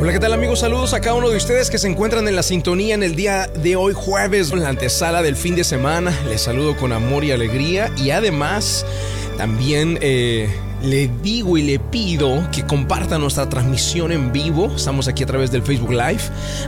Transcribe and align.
Hola, 0.00 0.12
¿qué 0.12 0.20
tal 0.20 0.32
amigos? 0.32 0.60
Saludos 0.60 0.94
a 0.94 1.00
cada 1.00 1.16
uno 1.16 1.28
de 1.28 1.36
ustedes 1.36 1.70
que 1.70 1.78
se 1.78 1.88
encuentran 1.88 2.28
en 2.28 2.36
la 2.36 2.44
sintonía 2.44 2.94
en 2.94 3.02
el 3.02 3.16
día 3.16 3.48
de 3.48 3.74
hoy 3.74 3.94
jueves, 3.96 4.52
en 4.52 4.62
la 4.62 4.68
antesala 4.68 5.22
del 5.22 5.34
fin 5.34 5.56
de 5.56 5.64
semana. 5.64 6.16
Les 6.28 6.40
saludo 6.40 6.76
con 6.76 6.92
amor 6.92 7.24
y 7.24 7.32
alegría 7.32 7.90
y 7.96 8.10
además 8.10 8.86
también... 9.36 9.98
Eh, 10.00 10.48
le 10.82 11.10
digo 11.22 11.58
y 11.58 11.62
le 11.62 11.78
pido 11.78 12.48
que 12.52 12.64
comparta 12.64 13.18
nuestra 13.18 13.48
transmisión 13.48 14.12
en 14.12 14.32
vivo. 14.32 14.72
Estamos 14.74 15.08
aquí 15.08 15.22
a 15.22 15.26
través 15.26 15.50
del 15.50 15.62
Facebook 15.62 15.90
Live. 15.90 16.20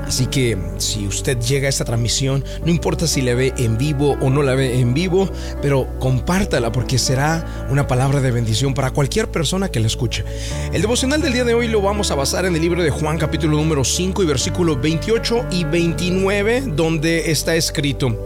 Así 0.07 0.27
que 0.27 0.59
si 0.79 1.07
usted 1.07 1.39
llega 1.39 1.67
a 1.67 1.71
esta 1.71 1.85
transmisión, 1.85 2.45
no 2.65 2.71
importa 2.71 3.07
si 3.07 3.23
la 3.23 3.35
ve 3.35 3.55
en 3.57 3.79
vivo 3.79 4.17
o 4.21 4.31
no 4.31 4.43
la 4.43 4.55
ve 4.55 4.81
en 4.81 4.95
vivo, 4.95 5.31
pero 5.63 5.89
compártala 5.99 6.73
porque 6.73 6.99
será 6.99 7.67
una 7.71 7.87
palabra 7.87 8.21
de 8.21 8.31
bendición 8.31 8.75
para 8.75 8.91
cualquier 8.91 9.31
persona 9.31 9.69
que 9.69 9.81
la 9.81 9.87
escuche. 9.87 10.25
El 10.73 10.83
devocional 10.83 11.23
del 11.23 11.33
día 11.33 11.45
de 11.45 11.55
hoy 11.55 11.69
lo 11.69 11.81
vamos 11.81 12.11
a 12.11 12.15
basar 12.15 12.45
en 12.45 12.55
el 12.55 12.61
libro 12.61 12.83
de 12.83 12.91
Juan 12.91 13.19
capítulo 13.19 13.57
número 13.57 13.85
5 13.85 14.23
y 14.23 14.27
versículos 14.27 14.81
28 14.81 15.47
y 15.51 15.65
29 15.65 16.65
donde 16.67 17.31
está 17.31 17.55
escrito, 17.55 18.25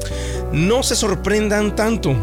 no 0.53 0.83
se 0.83 0.97
sorprendan 0.97 1.77
tanto 1.77 2.15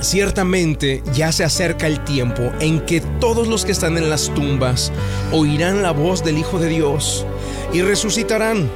Ciertamente 0.00 1.02
ya 1.14 1.32
se 1.32 1.42
acerca 1.44 1.86
el 1.86 2.04
tiempo 2.04 2.52
en 2.60 2.80
que 2.80 3.00
todos 3.20 3.48
los 3.48 3.64
que 3.64 3.72
están 3.72 3.96
en 3.96 4.10
las 4.10 4.32
tumbas 4.34 4.92
oirán 5.32 5.82
la 5.82 5.90
voz 5.90 6.22
del 6.22 6.38
Hijo 6.38 6.58
de 6.58 6.68
Dios 6.68 7.26
y 7.72 7.82
resucitarán. 7.82 8.68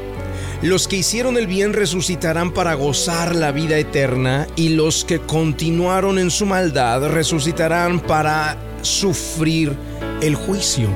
Los 0.63 0.89
que 0.89 0.97
hicieron 0.97 1.37
el 1.37 1.47
bien 1.47 1.73
resucitarán 1.73 2.53
para 2.53 2.75
gozar 2.75 3.35
la 3.35 3.53
vida 3.53 3.79
eterna 3.79 4.47
y 4.57 4.71
los 4.71 5.05
que 5.05 5.19
continuaron 5.19 6.19
en 6.19 6.31
su 6.31 6.47
maldad 6.47 7.07
resucitarán 7.09 8.01
para 8.01 8.59
sufrir 8.83 9.75
el 10.21 10.35
juicio. 10.35 10.89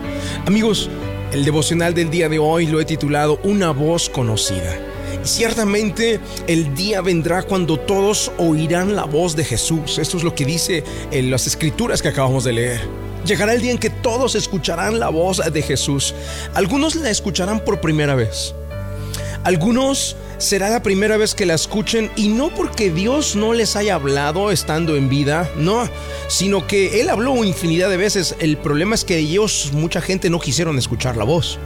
Amigos, 0.46 0.90
el 1.32 1.44
devocional 1.44 1.94
del 1.94 2.10
día 2.10 2.28
de 2.28 2.38
hoy 2.38 2.66
lo 2.66 2.80
he 2.80 2.84
titulado 2.84 3.40
Una 3.42 3.70
voz 3.70 4.10
conocida. 4.10 4.93
Ciertamente 5.24 6.20
el 6.46 6.74
día 6.74 7.00
vendrá 7.00 7.42
cuando 7.42 7.78
todos 7.78 8.30
oirán 8.36 8.94
la 8.94 9.04
voz 9.04 9.34
de 9.34 9.44
Jesús. 9.44 9.98
Esto 9.98 10.18
es 10.18 10.22
lo 10.22 10.34
que 10.34 10.44
dice 10.44 10.84
en 11.10 11.30
las 11.30 11.46
escrituras 11.46 12.02
que 12.02 12.08
acabamos 12.08 12.44
de 12.44 12.52
leer. 12.52 12.80
Llegará 13.24 13.54
el 13.54 13.62
día 13.62 13.72
en 13.72 13.78
que 13.78 13.88
todos 13.88 14.34
escucharán 14.34 15.00
la 15.00 15.08
voz 15.08 15.40
de 15.50 15.62
Jesús. 15.62 16.14
Algunos 16.52 16.94
la 16.96 17.08
escucharán 17.08 17.60
por 17.60 17.80
primera 17.80 18.14
vez. 18.14 18.54
Algunos 19.44 20.14
será 20.36 20.68
la 20.68 20.82
primera 20.82 21.16
vez 21.16 21.34
que 21.34 21.46
la 21.46 21.54
escuchen 21.54 22.10
y 22.16 22.28
no 22.28 22.54
porque 22.54 22.90
Dios 22.90 23.34
no 23.34 23.54
les 23.54 23.76
haya 23.76 23.94
hablado 23.94 24.50
estando 24.50 24.94
en 24.94 25.08
vida, 25.08 25.50
no, 25.56 25.88
sino 26.28 26.66
que 26.66 27.00
Él 27.00 27.08
habló 27.08 27.44
infinidad 27.44 27.88
de 27.88 27.96
veces. 27.96 28.36
El 28.40 28.58
problema 28.58 28.94
es 28.94 29.04
que 29.04 29.16
ellos, 29.16 29.70
mucha 29.72 30.02
gente 30.02 30.28
no 30.28 30.38
quisieron 30.38 30.76
escuchar 30.76 31.16
la 31.16 31.24
voz. 31.24 31.58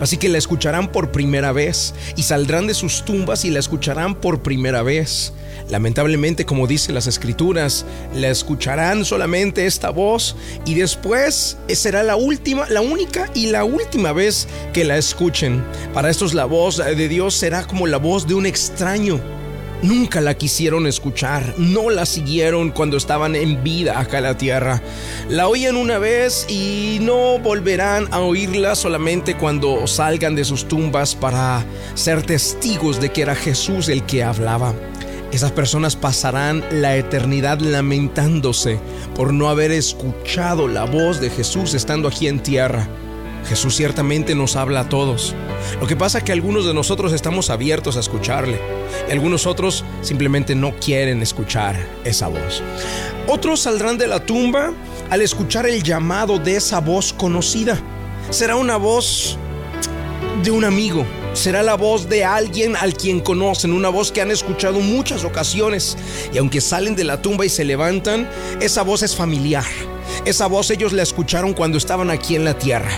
Así 0.00 0.16
que 0.16 0.28
la 0.28 0.38
escucharán 0.38 0.92
por 0.92 1.12
primera 1.12 1.52
vez 1.52 1.94
y 2.16 2.22
saldrán 2.22 2.66
de 2.66 2.74
sus 2.74 3.04
tumbas 3.04 3.44
y 3.44 3.50
la 3.50 3.58
escucharán 3.58 4.14
por 4.14 4.42
primera 4.42 4.82
vez. 4.82 5.32
Lamentablemente, 5.68 6.44
como 6.44 6.66
dicen 6.66 6.94
las 6.94 7.06
escrituras, 7.06 7.86
la 8.14 8.28
escucharán 8.28 9.04
solamente 9.04 9.66
esta 9.66 9.90
voz 9.90 10.36
y 10.64 10.74
después 10.74 11.56
será 11.68 12.02
la 12.02 12.16
última, 12.16 12.68
la 12.68 12.80
única 12.80 13.30
y 13.34 13.46
la 13.46 13.64
última 13.64 14.12
vez 14.12 14.48
que 14.72 14.84
la 14.84 14.96
escuchen. 14.96 15.64
Para 15.94 16.10
estos 16.10 16.34
la 16.34 16.44
voz 16.44 16.78
de 16.78 17.08
Dios 17.08 17.34
será 17.34 17.66
como 17.66 17.86
la 17.86 17.98
voz 17.98 18.26
de 18.26 18.34
un 18.34 18.46
extraño 18.46 19.39
Nunca 19.82 20.20
la 20.20 20.34
quisieron 20.34 20.86
escuchar, 20.86 21.54
no 21.56 21.88
la 21.88 22.04
siguieron 22.04 22.70
cuando 22.70 22.98
estaban 22.98 23.34
en 23.34 23.62
vida 23.64 23.98
acá 23.98 24.18
en 24.18 24.24
la 24.24 24.36
tierra. 24.36 24.82
La 25.30 25.48
oyen 25.48 25.76
una 25.76 25.98
vez 25.98 26.46
y 26.50 26.98
no 27.00 27.38
volverán 27.38 28.06
a 28.10 28.20
oírla 28.20 28.74
solamente 28.74 29.36
cuando 29.36 29.86
salgan 29.86 30.34
de 30.34 30.44
sus 30.44 30.68
tumbas 30.68 31.14
para 31.14 31.64
ser 31.94 32.22
testigos 32.22 33.00
de 33.00 33.10
que 33.10 33.22
era 33.22 33.34
Jesús 33.34 33.88
el 33.88 34.04
que 34.04 34.22
hablaba. 34.22 34.74
Esas 35.32 35.52
personas 35.52 35.96
pasarán 35.96 36.62
la 36.70 36.96
eternidad 36.96 37.60
lamentándose 37.60 38.78
por 39.14 39.32
no 39.32 39.48
haber 39.48 39.70
escuchado 39.70 40.68
la 40.68 40.84
voz 40.84 41.20
de 41.20 41.30
Jesús 41.30 41.72
estando 41.72 42.08
aquí 42.08 42.28
en 42.28 42.42
tierra. 42.42 42.86
Jesús 43.46 43.76
ciertamente 43.76 44.34
nos 44.34 44.56
habla 44.56 44.80
a 44.80 44.88
todos. 44.88 45.34
Lo 45.80 45.86
que 45.86 45.96
pasa 45.96 46.18
es 46.18 46.24
que 46.24 46.32
algunos 46.32 46.66
de 46.66 46.74
nosotros 46.74 47.12
estamos 47.12 47.50
abiertos 47.50 47.96
a 47.96 48.00
escucharle 48.00 48.60
y 49.08 49.12
algunos 49.12 49.46
otros 49.46 49.84
simplemente 50.02 50.54
no 50.54 50.74
quieren 50.76 51.22
escuchar 51.22 51.76
esa 52.04 52.28
voz. 52.28 52.62
Otros 53.26 53.60
saldrán 53.60 53.98
de 53.98 54.06
la 54.06 54.24
tumba 54.24 54.72
al 55.10 55.22
escuchar 55.22 55.66
el 55.66 55.82
llamado 55.82 56.38
de 56.38 56.56
esa 56.56 56.80
voz 56.80 57.12
conocida. 57.12 57.78
Será 58.30 58.56
una 58.56 58.76
voz 58.76 59.36
de 60.42 60.50
un 60.50 60.64
amigo, 60.64 61.04
será 61.32 61.62
la 61.62 61.74
voz 61.74 62.08
de 62.08 62.24
alguien 62.24 62.76
al 62.76 62.94
quien 62.94 63.20
conocen, 63.20 63.72
una 63.72 63.88
voz 63.88 64.12
que 64.12 64.20
han 64.20 64.30
escuchado 64.30 64.80
muchas 64.80 65.24
ocasiones 65.24 65.96
y 66.32 66.38
aunque 66.38 66.60
salen 66.60 66.96
de 66.96 67.04
la 67.04 67.20
tumba 67.20 67.44
y 67.44 67.48
se 67.48 67.64
levantan, 67.64 68.28
esa 68.60 68.82
voz 68.82 69.02
es 69.02 69.14
familiar 69.14 69.64
esa 70.24 70.46
voz 70.46 70.70
ellos 70.70 70.92
la 70.92 71.02
escucharon 71.02 71.54
cuando 71.54 71.78
estaban 71.78 72.10
aquí 72.10 72.36
en 72.36 72.44
la 72.44 72.58
tierra. 72.58 72.90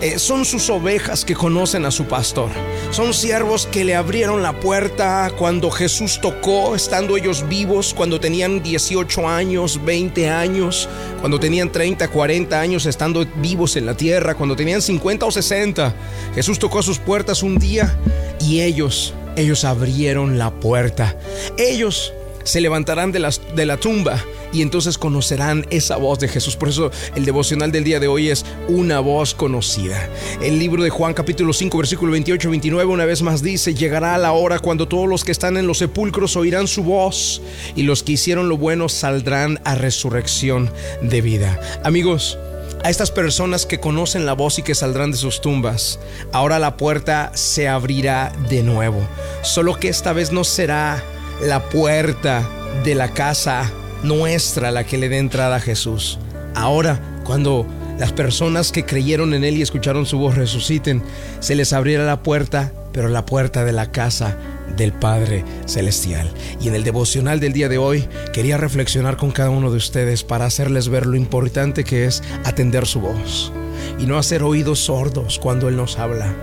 Eh, 0.00 0.18
son 0.18 0.44
sus 0.44 0.70
ovejas 0.70 1.24
que 1.24 1.34
conocen 1.34 1.84
a 1.84 1.90
su 1.90 2.04
pastor. 2.04 2.50
Son 2.90 3.12
siervos 3.12 3.66
que 3.66 3.84
le 3.84 3.96
abrieron 3.96 4.42
la 4.42 4.60
puerta 4.60 5.30
cuando 5.36 5.70
Jesús 5.70 6.20
tocó, 6.20 6.74
estando 6.76 7.16
ellos 7.16 7.48
vivos, 7.48 7.94
cuando 7.94 8.20
tenían 8.20 8.62
18 8.62 9.28
años, 9.28 9.80
20 9.84 10.28
años, 10.30 10.88
cuando 11.20 11.40
tenían 11.40 11.72
30, 11.72 12.08
40 12.08 12.60
años 12.60 12.86
estando 12.86 13.26
vivos 13.36 13.76
en 13.76 13.86
la 13.86 13.96
tierra, 13.96 14.34
cuando 14.34 14.54
tenían 14.54 14.80
50 14.80 15.26
o 15.26 15.30
60. 15.30 15.94
Jesús 16.34 16.58
tocó 16.58 16.82
sus 16.82 16.98
puertas 16.98 17.42
un 17.42 17.58
día 17.58 17.98
y 18.40 18.60
ellos, 18.60 19.14
ellos 19.36 19.64
abrieron 19.64 20.38
la 20.38 20.50
puerta. 20.50 21.16
Ellos 21.56 22.12
se 22.48 22.62
levantarán 22.62 23.12
de, 23.12 23.30
de 23.54 23.66
la 23.66 23.76
tumba 23.76 24.24
y 24.54 24.62
entonces 24.62 24.96
conocerán 24.96 25.66
esa 25.68 25.98
voz 25.98 26.18
de 26.18 26.28
Jesús. 26.28 26.56
Por 26.56 26.70
eso 26.70 26.90
el 27.14 27.26
devocional 27.26 27.70
del 27.70 27.84
día 27.84 28.00
de 28.00 28.08
hoy 28.08 28.30
es 28.30 28.46
una 28.68 29.00
voz 29.00 29.34
conocida. 29.34 30.08
El 30.40 30.58
libro 30.58 30.82
de 30.82 30.88
Juan 30.88 31.12
capítulo 31.12 31.52
5 31.52 31.76
versículo 31.76 32.12
28 32.12 32.48
29 32.48 32.90
una 32.90 33.04
vez 33.04 33.20
más 33.20 33.42
dice, 33.42 33.74
llegará 33.74 34.16
la 34.16 34.32
hora 34.32 34.60
cuando 34.60 34.88
todos 34.88 35.06
los 35.06 35.24
que 35.24 35.32
están 35.32 35.58
en 35.58 35.66
los 35.66 35.78
sepulcros 35.78 36.36
oirán 36.36 36.68
su 36.68 36.84
voz 36.84 37.42
y 37.76 37.82
los 37.82 38.02
que 38.02 38.12
hicieron 38.12 38.48
lo 38.48 38.56
bueno 38.56 38.88
saldrán 38.88 39.60
a 39.64 39.74
resurrección 39.74 40.72
de 41.02 41.20
vida. 41.20 41.60
Amigos, 41.84 42.38
a 42.82 42.88
estas 42.88 43.10
personas 43.10 43.66
que 43.66 43.78
conocen 43.78 44.24
la 44.24 44.32
voz 44.32 44.58
y 44.58 44.62
que 44.62 44.74
saldrán 44.74 45.10
de 45.10 45.18
sus 45.18 45.42
tumbas, 45.42 45.98
ahora 46.32 46.58
la 46.58 46.78
puerta 46.78 47.30
se 47.34 47.68
abrirá 47.68 48.32
de 48.48 48.62
nuevo. 48.62 49.06
Solo 49.42 49.78
que 49.78 49.88
esta 49.88 50.14
vez 50.14 50.32
no 50.32 50.44
será 50.44 51.02
la 51.40 51.68
puerta 51.68 52.48
de 52.84 52.94
la 52.94 53.12
casa 53.12 53.70
nuestra 54.02 54.70
la 54.70 54.84
que 54.84 54.98
le 54.98 55.08
dé 55.08 55.18
entrada 55.18 55.56
a 55.56 55.60
Jesús. 55.60 56.18
Ahora, 56.54 57.00
cuando 57.24 57.66
las 57.98 58.12
personas 58.12 58.72
que 58.72 58.84
creyeron 58.84 59.34
en 59.34 59.44
Él 59.44 59.56
y 59.56 59.62
escucharon 59.62 60.06
su 60.06 60.18
voz 60.18 60.36
resuciten, 60.36 61.02
se 61.40 61.54
les 61.54 61.72
abrirá 61.72 62.04
la 62.04 62.22
puerta, 62.22 62.72
pero 62.92 63.08
la 63.08 63.26
puerta 63.26 63.64
de 63.64 63.72
la 63.72 63.90
casa 63.90 64.36
del 64.76 64.92
Padre 64.92 65.44
Celestial. 65.66 66.30
Y 66.60 66.68
en 66.68 66.74
el 66.74 66.84
devocional 66.84 67.40
del 67.40 67.52
día 67.52 67.68
de 67.68 67.78
hoy 67.78 68.08
quería 68.32 68.56
reflexionar 68.56 69.16
con 69.16 69.30
cada 69.30 69.50
uno 69.50 69.70
de 69.70 69.76
ustedes 69.76 70.24
para 70.24 70.46
hacerles 70.46 70.88
ver 70.88 71.06
lo 71.06 71.16
importante 71.16 71.84
que 71.84 72.04
es 72.04 72.22
atender 72.44 72.86
su 72.86 73.00
voz 73.00 73.52
y 73.98 74.06
no 74.06 74.18
hacer 74.18 74.42
oídos 74.42 74.80
sordos 74.80 75.38
cuando 75.38 75.68
Él 75.68 75.76
nos 75.76 75.98
habla. 75.98 76.34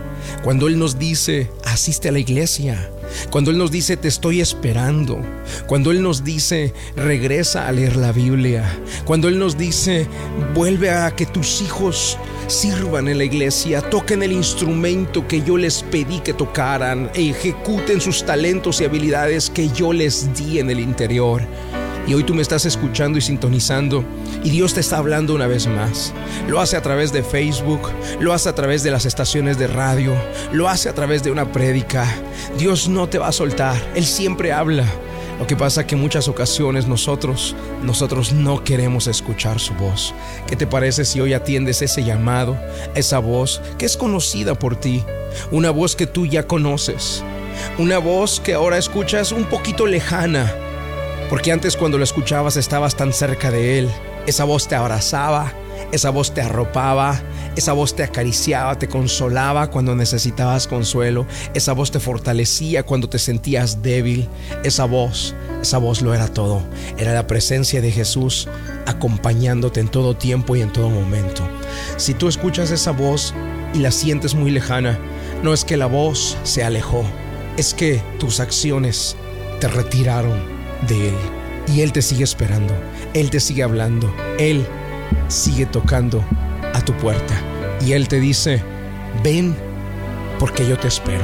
Cuando 0.44 0.68
Él 0.68 0.80
nos 0.80 0.98
dice, 0.98 1.52
asiste 1.64 2.10
a 2.10 2.12
la 2.12 2.20
iglesia, 2.20 2.90
cuando 3.30 3.52
Él 3.52 3.58
nos 3.58 3.72
dice, 3.72 3.98
te 3.98 4.08
estoy 4.08 4.42
esperando. 4.42 5.20
Cuando 5.68 5.92
Él 5.92 6.02
nos 6.02 6.24
dice, 6.24 6.74
regresa 6.96 7.68
a 7.68 7.72
leer 7.72 7.96
la 7.96 8.12
Biblia. 8.12 8.64
Cuando 9.06 9.28
Él 9.28 9.40
nos 9.40 9.58
dice, 9.58 10.08
vuelve 10.54 10.92
a 10.92 11.12
que 11.16 11.26
tus 11.26 11.62
hijos 11.62 12.18
sirvan 12.48 13.08
en 13.08 13.18
la 13.18 13.24
iglesia, 13.24 13.82
toquen 13.82 14.24
el 14.24 14.32
instrumento 14.32 15.28
que 15.28 15.42
yo 15.42 15.58
les 15.58 15.84
pedí 15.84 16.20
que 16.20 16.34
tocaran, 16.34 17.10
e 17.14 17.30
ejecuten 17.30 18.02
sus 18.02 18.24
talentos 18.24 18.82
y 18.82 18.86
habilidades 18.86 19.50
que 19.50 19.70
yo 19.70 19.94
les 19.94 20.34
di 20.36 20.60
en 20.60 20.70
el 20.70 20.80
interior. 20.80 21.42
Y 22.08 22.14
hoy 22.14 22.24
tú 22.24 22.36
me 22.36 22.44
estás 22.44 22.66
escuchando 22.66 23.18
y 23.18 23.22
sintonizando 23.22 24.04
y 24.44 24.52
Dios 24.52 24.76
te 24.76 24.80
está 24.80 24.98
hablando 24.98 25.34
una 25.34 25.48
vez 25.48 25.66
más. 25.66 26.14
Lo 26.48 26.60
hace 26.60 26.78
a 26.78 26.82
través 26.82 27.12
de 27.12 27.24
Facebook, 27.24 27.90
lo 28.20 28.32
hace 28.32 28.48
a 28.48 28.54
través 28.54 28.84
de 28.84 28.92
las 28.92 29.06
estaciones 29.06 29.58
de 29.58 29.68
radio, 29.68 30.14
lo 30.52 30.70
hace 30.70 30.88
a 30.88 30.94
través 30.94 31.24
de 31.24 31.32
una 31.32 31.52
prédica. 31.52 32.06
Dios 32.60 32.88
no 32.88 33.10
te 33.10 33.18
va 33.18 33.30
a 33.30 33.32
soltar, 33.32 33.76
Él 33.96 34.06
siempre 34.06 34.54
habla. 34.54 34.86
Lo 35.40 35.48
que 35.48 35.56
pasa 35.56 35.86
que 35.86 35.96
muchas 35.96 36.28
ocasiones 36.28 36.88
nosotros, 36.88 37.56
nosotros 37.82 38.32
no 38.32 38.64
queremos 38.64 39.08
escuchar 39.08 39.60
su 39.60 39.74
voz. 39.74 40.14
¿Qué 40.48 40.56
te 40.56 40.68
parece 40.68 41.04
si 41.04 41.20
hoy 41.20 41.34
atiendes 41.34 41.82
ese 41.82 42.04
llamado, 42.04 42.56
esa 42.94 43.20
voz 43.20 43.62
que 43.78 43.86
es 43.86 43.98
conocida 43.98 44.54
por 44.54 44.78
ti? 44.78 45.04
Una 45.52 45.72
voz 45.72 45.96
que 45.96 46.08
tú 46.08 46.26
ya 46.26 46.48
conoces. 46.48 47.24
Una 47.78 47.98
voz 47.98 48.40
que 48.40 48.54
ahora 48.54 48.78
escuchas 48.78 49.32
un 49.32 49.46
poquito 49.46 49.88
lejana 49.88 50.54
porque 51.30 51.52
antes 51.52 51.76
cuando 51.76 51.98
lo 51.98 52.04
escuchabas 52.04 52.58
estabas 52.58 52.96
tan 52.96 53.14
cerca 53.14 53.52
de 53.52 53.80
Él. 53.80 53.90
Esa 54.28 54.44
voz 54.44 54.68
te 54.68 54.76
abrazaba, 54.76 55.54
esa 55.92 56.10
voz 56.10 56.34
te 56.34 56.42
arropaba, 56.42 57.22
Esa 57.56 57.72
voz 57.72 57.96
te 57.96 58.04
acariciaba, 58.04 58.78
te 58.78 58.90
consolaba 58.90 59.72
cuando 59.72 59.96
necesitabas 59.96 60.68
consuelo. 60.68 61.26
Esa 61.54 61.72
voz 61.72 61.90
te 61.90 62.02
fortalecía 62.02 62.84
cuando 62.84 63.08
te 63.08 63.18
sentías 63.18 63.82
débil. 63.82 64.28
Esa 64.66 64.84
voz, 64.84 65.34
esa 65.62 65.78
voz 65.78 66.02
lo 66.02 66.14
era 66.14 66.28
todo. 66.28 66.62
Era 66.98 67.14
la 67.14 67.28
presencia 67.28 67.80
de 67.80 67.92
Jesús 67.92 68.50
acompañándote 68.86 69.80
en 69.80 69.88
todo 69.88 70.18
tiempo 70.18 70.58
y 70.58 70.62
en 70.62 70.74
todo 70.74 70.90
momento. 70.90 71.48
Si 71.96 72.14
tú 72.14 72.28
escuchas 72.28 72.72
esa 72.72 72.92
voz 72.92 73.34
y 73.74 73.80
la 73.80 73.92
sientes 73.92 74.36
muy 74.36 74.52
lejana, 74.52 75.00
no 75.42 75.54
es 75.54 75.64
que 75.64 75.78
la 75.78 75.86
voz 75.86 76.38
se 76.44 76.64
alejó, 76.66 77.06
es 77.56 77.74
que 77.74 78.02
tus 78.20 78.42
acciones 78.42 79.16
te 79.62 79.70
retiraron 79.70 80.55
de 80.88 81.10
Él. 81.10 81.16
Y 81.74 81.82
Él 81.82 81.92
te 81.92 82.02
sigue 82.02 82.24
esperando, 82.24 82.74
Él 83.14 83.30
te 83.30 83.40
sigue 83.40 83.64
hablando, 83.64 84.14
Él 84.38 84.66
sigue 85.28 85.66
tocando 85.66 86.24
a 86.74 86.82
tu 86.82 86.94
puerta. 86.94 87.34
Y 87.82 87.94
Él 87.94 88.08
te 88.08 88.20
dice, 88.20 88.62
ven 89.24 89.56
porque 90.40 90.68
yo 90.68 90.78
te 90.78 90.88
espero. 90.88 91.24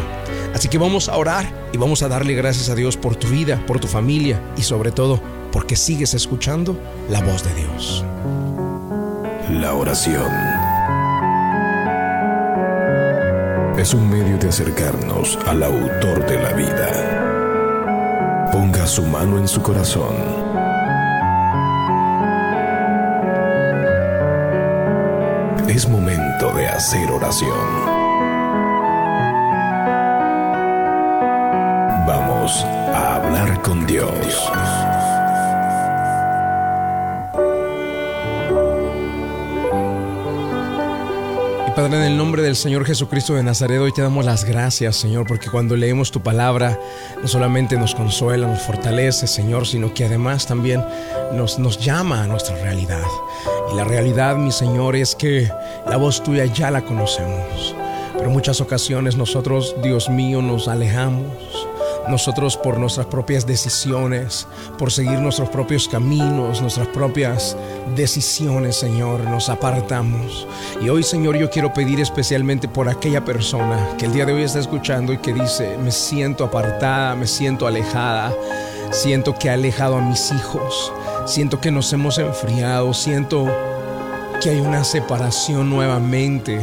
Así 0.54 0.68
que 0.68 0.78
vamos 0.78 1.10
a 1.10 1.18
orar 1.18 1.52
y 1.72 1.78
vamos 1.78 2.04
a 2.04 2.08
darle 2.08 2.34
gracias 2.34 2.70
a 2.70 2.76
Dios 2.76 2.98
por 2.98 3.16
tu 3.16 3.28
vida, 3.28 3.64
por 3.66 3.80
tu 3.80 3.88
familia 3.88 4.42
y 4.58 4.64
sobre 4.64 4.92
todo 4.92 5.22
porque 5.52 5.76
sigues 5.76 6.14
escuchando 6.14 6.78
la 7.10 7.22
voz 7.22 7.44
de 7.44 7.54
Dios. 7.56 8.06
La 9.50 9.74
oración 9.74 10.32
es 13.78 13.94
un 13.94 14.10
medio 14.10 14.38
de 14.38 14.50
acercarnos 14.50 15.38
al 15.48 15.64
autor 15.64 16.26
de 16.26 16.42
la 16.42 16.54
vida. 16.54 17.21
Ponga 18.52 18.86
su 18.86 19.04
mano 19.04 19.38
en 19.38 19.48
su 19.48 19.62
corazón. 19.62 20.16
Es 25.70 25.88
momento 25.88 26.54
de 26.54 26.68
hacer 26.68 27.10
oración. 27.10 27.50
Vamos 32.06 32.66
a 32.94 33.16
hablar 33.16 33.62
con 33.62 33.88
Dios. 33.88 34.52
Padre, 41.82 41.98
en 41.98 42.04
el 42.12 42.16
nombre 42.16 42.44
del 42.44 42.56
Señor 42.56 42.86
Jesucristo 42.86 43.34
de 43.34 43.42
Nazaret, 43.42 43.80
hoy 43.80 43.92
te 43.92 44.04
damos 44.04 44.24
las 44.24 44.46
gracias, 44.46 44.98
Señor, 44.98 45.26
porque 45.26 45.50
cuando 45.50 45.76
leemos 45.76 46.12
tu 46.12 46.22
palabra, 46.22 46.80
no 47.20 47.28
solamente 47.28 47.76
nos 47.76 47.96
consuela, 47.96 48.46
nos 48.46 48.62
fortalece, 48.62 49.26
Señor, 49.26 49.66
sino 49.66 49.92
que 49.92 50.06
además 50.06 50.46
también 50.46 50.86
nos, 51.34 51.58
nos 51.58 51.84
llama 51.84 52.22
a 52.22 52.28
nuestra 52.28 52.56
realidad. 52.58 53.02
Y 53.74 53.76
la 53.78 53.84
realidad, 53.84 54.36
mi 54.36 54.52
Señor, 54.52 54.96
es 54.96 55.16
que 55.16 55.50
la 55.90 55.98
voz 55.98 56.22
tuya 56.22 56.46
ya 56.46 56.70
la 56.70 56.84
conocemos. 56.84 57.76
Pero 58.16 58.30
muchas 58.30 58.62
ocasiones 58.62 59.16
nosotros, 59.16 59.76
Dios 59.82 60.08
mío, 60.08 60.44
nos 60.44 60.68
alejamos 60.68 61.34
nosotros 62.10 62.58
por 62.58 62.78
nuestras 62.78 63.06
propias 63.06 63.46
decisiones, 63.46 64.48
por 64.78 64.92
seguir 64.92 65.20
nuestros 65.20 65.50
propios 65.50 65.88
caminos, 65.88 66.62
nuestras 66.62 66.88
propias 66.88 67.56
decisiones, 67.96 68.76
Señor, 68.78 69.24
nos 69.26 69.50
apartamos. 69.50 70.48
Y 70.82 70.90
hoy, 70.90 71.04
Señor, 71.04 71.38
yo 71.38 71.50
quiero 71.50 71.74
pedir 71.74 72.00
especialmente 72.00 72.68
por 72.68 72.90
aquella 72.90 73.24
persona 73.24 73.96
que 73.98 74.06
el 74.06 74.14
día 74.14 74.26
de 74.26 74.34
hoy 74.34 74.44
está 74.44 74.60
escuchando 74.60 75.14
y 75.14 75.18
que 75.18 75.34
dice, 75.34 75.78
me 75.78 75.92
siento 75.92 76.44
apartada, 76.44 77.16
me 77.16 77.28
siento 77.28 77.68
alejada, 77.68 78.34
siento 78.92 79.36
que 79.36 79.48
he 79.48 79.52
alejado 79.52 79.98
a 79.98 80.02
mis 80.02 80.32
hijos, 80.32 80.92
siento 81.26 81.62
que 81.62 81.72
nos 81.72 81.92
hemos 81.94 82.18
enfriado, 82.18 82.94
siento 82.94 83.48
que 84.42 84.50
hay 84.50 84.60
una 84.60 84.84
separación 84.84 85.70
nuevamente 85.70 86.60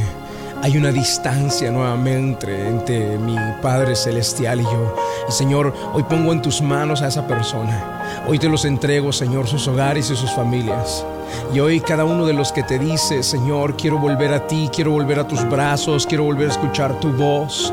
hay 0.63 0.77
una 0.77 0.91
distancia 0.91 1.71
nuevamente 1.71 2.67
entre 2.67 3.17
mi 3.19 3.37
Padre 3.63 3.95
Celestial 3.95 4.61
y 4.61 4.65
yo. 4.65 4.95
Y 5.29 5.33
Señor, 5.33 5.73
hoy 5.93 6.03
pongo 6.03 6.33
en 6.33 6.43
tus 6.43 6.61
manos 6.61 7.01
a 7.03 7.09
esa 7.09 7.27
persona. 7.27 8.25
Hoy 8.27 8.39
te 8.39 8.49
los 8.49 8.65
entrego, 8.65 9.13
Señor, 9.13 9.47
sus 9.47 9.69
hogares 9.69 10.11
y 10.11 10.17
sus 10.17 10.33
familias. 10.33 11.05
Y 11.53 11.61
hoy 11.61 11.81
cada 11.81 12.05
uno 12.05 12.27
de 12.27 12.33
los 12.33 12.53
que 12.53 12.63
te 12.63 12.79
dice, 12.79 13.23
Señor, 13.23 13.77
quiero 13.77 13.99
volver 13.99 14.33
a 14.33 14.47
ti, 14.47 14.69
quiero 14.75 14.93
volver 14.93 15.21
a 15.21 15.29
tus 15.29 15.49
brazos, 15.49 16.07
quiero 16.07 16.25
volver 16.25 16.49
a 16.49 16.53
escuchar 16.53 16.99
tu 16.99 17.13
voz. 17.13 17.73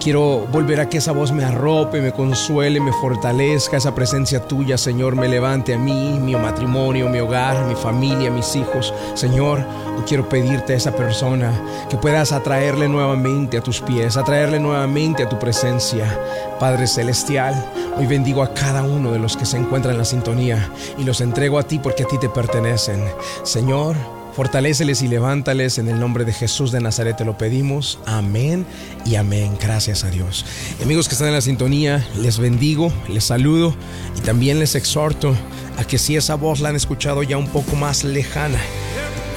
Quiero 0.00 0.46
volver 0.52 0.80
a 0.80 0.88
que 0.88 0.98
esa 0.98 1.12
voz 1.12 1.32
me 1.32 1.44
arrope, 1.44 2.00
me 2.00 2.12
consuele, 2.12 2.80
me 2.80 2.92
fortalezca, 2.92 3.76
esa 3.76 3.94
presencia 3.94 4.40
tuya, 4.46 4.78
Señor, 4.78 5.16
me 5.16 5.28
levante 5.28 5.74
a 5.74 5.78
mí, 5.78 6.18
mi 6.20 6.36
matrimonio, 6.36 7.08
mi 7.08 7.18
hogar, 7.18 7.66
mi 7.66 7.74
familia, 7.74 8.30
mis 8.30 8.54
hijos. 8.54 8.94
Señor, 9.14 9.64
quiero 10.06 10.28
pedirte 10.28 10.72
a 10.72 10.76
esa 10.76 10.92
persona 10.92 11.52
que 11.90 11.96
puedas 11.96 12.32
atraerle 12.32 12.88
nuevamente 12.88 13.58
a 13.58 13.62
tus 13.62 13.80
pies, 13.80 14.16
atraerle 14.16 14.60
nuevamente 14.60 15.24
a 15.24 15.28
tu 15.28 15.38
presencia. 15.38 16.18
Padre 16.60 16.86
Celestial, 16.86 17.54
hoy 17.98 18.06
bendigo 18.06 18.42
a 18.42 18.54
cada 18.54 18.82
uno 18.82 19.12
de 19.12 19.18
los 19.18 19.36
que 19.36 19.44
se 19.44 19.56
encuentran 19.56 19.94
en 19.94 19.98
la 19.98 20.04
sintonía 20.04 20.70
y 20.96 21.04
los 21.04 21.20
entrego 21.20 21.58
a 21.58 21.64
ti 21.64 21.78
porque 21.78 22.04
a 22.04 22.06
ti 22.06 22.18
te 22.18 22.28
pertenecen. 22.28 23.02
Señor, 23.42 23.96
Fortaléceles 24.36 25.00
y 25.00 25.08
levántales 25.08 25.78
en 25.78 25.88
el 25.88 25.98
nombre 25.98 26.26
de 26.26 26.32
Jesús 26.34 26.70
de 26.70 26.78
Nazaret, 26.78 27.16
te 27.16 27.24
lo 27.24 27.38
pedimos. 27.38 27.98
Amén 28.04 28.66
y 29.06 29.14
amén. 29.14 29.56
Gracias 29.58 30.04
a 30.04 30.10
Dios. 30.10 30.44
Amigos 30.82 31.08
que 31.08 31.14
están 31.14 31.28
en 31.28 31.34
la 31.34 31.40
sintonía, 31.40 32.06
les 32.18 32.38
bendigo, 32.38 32.92
les 33.08 33.24
saludo 33.24 33.74
y 34.14 34.20
también 34.20 34.58
les 34.58 34.74
exhorto 34.74 35.34
a 35.78 35.84
que 35.84 35.96
si 35.96 36.16
esa 36.16 36.34
voz 36.34 36.60
la 36.60 36.68
han 36.68 36.76
escuchado 36.76 37.22
ya 37.22 37.38
un 37.38 37.48
poco 37.48 37.76
más 37.76 38.04
lejana, 38.04 38.60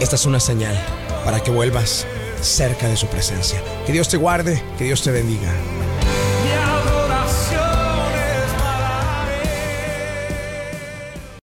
esta 0.02 0.18
es 0.18 0.26
una 0.26 0.42
señal 0.42 0.78
para 1.24 1.42
que 1.42 1.52
vuelvas 1.52 2.06
cerca 2.42 2.90
de 2.90 2.98
su 2.98 3.08
presencia. 3.08 3.64
Que 3.86 3.94
Dios 3.94 4.10
te 4.10 4.18
guarde, 4.18 4.62
que 4.78 4.84
Dios 4.84 5.02
te 5.02 5.12
bendiga. 5.12 5.50